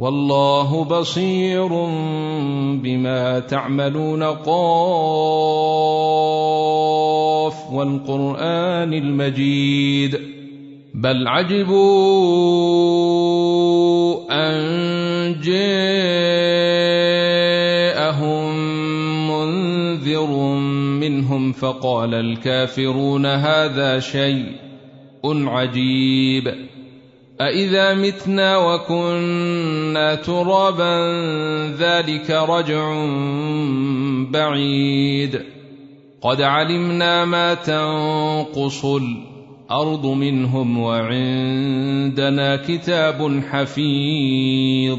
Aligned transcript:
والله 0.00 0.84
بصير 0.84 1.68
بما 2.80 3.40
تعملون 3.40 4.22
قاف 4.22 4.50
والقرآن 7.72 8.94
المجيد 8.94 10.20
بل 10.94 11.28
عجبوا 11.28 11.80
أن 14.30 15.40
جاءهم 15.40 15.90
منذر 19.28 20.30
منهم 21.00 21.52
فقال 21.52 22.14
الكافرون 22.14 23.26
هذا 23.26 23.98
شيء 23.98 24.52
عجيب 25.24 26.69
أإذا 27.40 27.94
متنا 27.94 28.56
وكنا 28.56 30.14
ترابا 30.14 30.94
ذلك 31.78 32.30
رجع 32.30 33.06
بعيد 34.30 35.42
قد 36.22 36.42
علمنا 36.42 37.24
ما 37.24 37.54
تنقص 37.54 38.84
الأرض 38.84 40.06
منهم 40.06 40.78
وعندنا 40.78 42.56
كتاب 42.56 43.42
حفيظ 43.50 44.98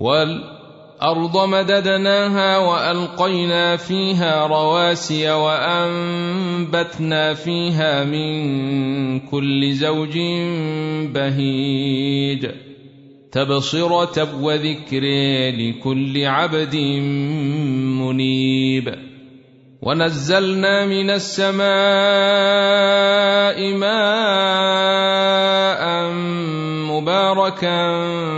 والأرض 0.00 1.48
مددناها 1.48 2.58
وألقينا 2.58 3.76
فيها 3.76 4.46
رواسي 4.46 5.30
وأنبتنا 5.30 7.34
فيها 7.34 8.04
من 8.04 9.20
كل 9.20 9.72
زوج 9.72 10.18
بهيج. 11.14 12.46
تبصرة 13.32 14.42
وذكر 14.42 15.02
لكل 15.50 16.24
عبد 16.24 16.76
منيب. 18.00 18.94
ونزلنا 19.82 20.86
من 20.86 21.10
السماء 21.10 21.68
ماء 23.76 24.18
مباركا 26.90 28.37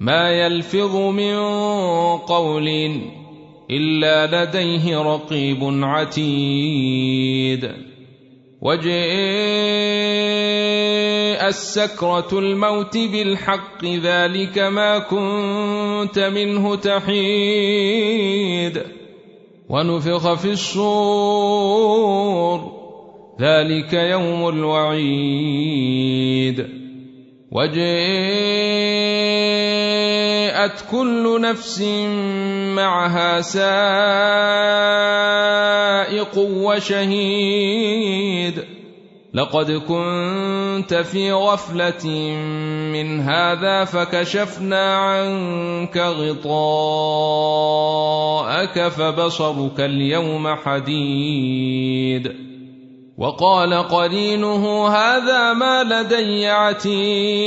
ما 0.00 0.30
يلفظ 0.30 0.96
من 0.96 1.36
قول 2.16 2.68
إلا 3.70 4.44
لديه 4.44 5.02
رقيب 5.02 5.58
عتيد. 5.82 7.70
وجاء 8.62 8.96
السكرة 11.48 12.28
الموت 12.32 12.98
بالحق 12.98 13.84
ذلك 13.84 14.58
ما 14.58 14.98
كنت 14.98 16.18
منه 16.18 16.76
تحيد. 16.76 18.16
ونفخ 19.68 20.34
في 20.34 20.50
الصور 20.50 21.96
ذلك 23.40 23.92
يوم 23.92 24.48
الوعيد. 24.48 25.56
وجاءت 30.66 30.84
كل 30.90 31.40
نفس 31.40 31.80
معها 32.74 33.40
سائق 33.40 33.58
وشهيد. 36.38 37.84
لقد 39.34 39.70
كنت 39.70 40.94
في 40.94 41.32
غفلة 41.32 42.06
من 42.92 43.20
هذا 43.20 43.84
فكشفنا 43.84 44.96
عنك 44.96 45.96
غطاءك 45.96 46.48
فبصرك 48.88 49.80
اليوم 49.80 50.54
حديد. 50.54 52.32
وقال 53.18 53.74
قرينه 53.74 54.88
هذا 54.88 55.52
ما 55.52 55.84
لدي 55.84 56.46
عتيد. 56.46 57.46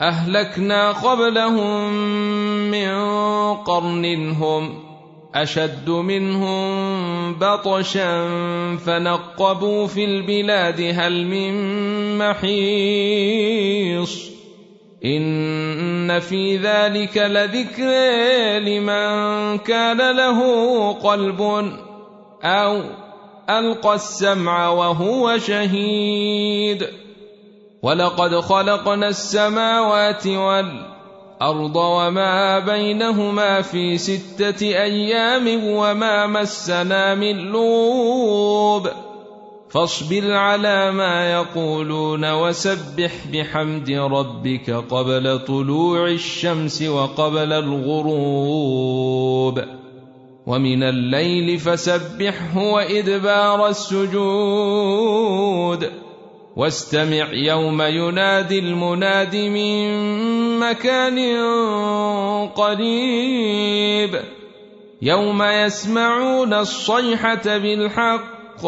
أهلكنا 0.00 0.92
قبلهم 0.92 1.92
من 2.70 2.90
قرن 3.54 4.30
هم 4.30 4.90
أشد 5.34 5.90
منهم 5.90 7.34
بطشا 7.34 8.26
فنقبوا 8.76 9.86
في 9.86 10.04
البلاد 10.04 10.80
هل 10.94 11.26
من 11.26 11.52
محيص 12.18 13.10
إن 15.04 16.20
في 16.20 16.56
ذلك 16.56 17.16
لذكر 17.16 17.90
لمن 18.58 19.58
كان 19.58 20.16
له 20.16 20.92
قلب 20.92 21.40
أو 22.42 22.82
ألقى 23.50 23.94
السمع 23.94 24.68
وهو 24.68 25.38
شهيد 25.38 26.86
ولقد 27.82 28.40
خلقنا 28.40 29.08
السماوات 29.08 30.26
والأرض 30.26 31.76
وما 31.76 32.58
بينهما 32.58 33.62
في 33.62 33.98
ستة 33.98 34.62
أيام 34.62 35.64
وما 35.64 36.26
مسنا 36.26 37.14
من 37.14 37.36
لوب. 37.36 38.88
فاصبر 39.70 40.32
على 40.32 40.90
ما 40.90 41.32
يقولون 41.32 42.32
وسبح 42.32 43.12
بحمد 43.32 43.90
ربك 43.90 44.70
قبل 44.70 45.38
طلوع 45.38 46.08
الشمس 46.08 46.82
وقبل 46.82 47.52
الغروب. 47.52 48.80
ومن 50.46 50.82
الليل 50.82 51.58
فسبحه 51.58 52.58
وإدبار 52.58 53.68
السجود. 53.68 54.70
واستمع 56.60 57.32
يوم 57.32 57.82
ينادي 57.82 58.58
المناد 58.58 59.36
من 59.36 59.88
مكان 60.58 61.18
قريب. 62.46 64.20
يوم 65.02 65.42
يسمعون 65.42 66.54
الصيحة 66.54 67.58
بالحق. 67.58 68.66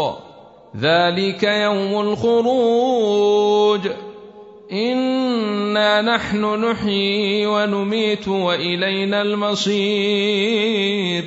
ذلك 0.81 1.43
يوم 1.43 2.00
الخروج. 2.00 3.89
إنا 4.73 6.03
نحن 6.03 6.65
نحيي 6.65 7.47
ونميت 7.47 8.29
وإلينا 8.29 9.23
المصير. 9.23 11.25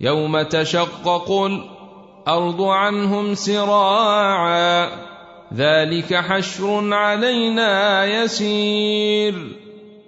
يوم 0.00 0.42
تشقق 0.42 1.32
الأرض 1.32 2.62
عنهم 2.62 3.34
سراعا. 3.34 5.10
ذلك 5.54 6.14
حشر 6.14 6.94
علينا 6.94 8.04
يسير 8.04 9.34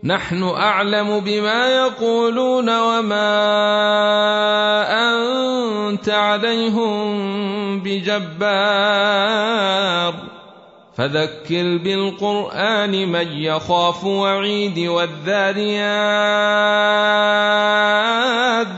نحن 0.04 0.42
اعلم 0.42 1.20
بما 1.20 1.68
يقولون 1.68 2.78
وما 2.78 3.32
انت 5.88 6.08
عليهم 6.08 7.80
بجبار 7.80 9.22
فذكر 10.96 11.78
بالقران 11.78 13.08
من 13.08 13.32
يخاف 13.32 14.04
وعيد 14.04 14.78
والذاريات 14.78 15.82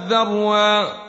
ذروا 0.09 1.04